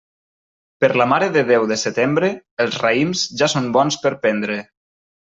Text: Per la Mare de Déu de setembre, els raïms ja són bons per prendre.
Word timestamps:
Per 0.83 0.87
la 0.99 1.05
Mare 1.09 1.25
de 1.35 1.43
Déu 1.49 1.67
de 1.71 1.77
setembre, 1.81 2.29
els 2.65 2.77
raïms 2.85 3.21
ja 3.43 3.51
són 3.53 3.67
bons 3.75 3.99
per 4.07 4.13
prendre. 4.25 4.57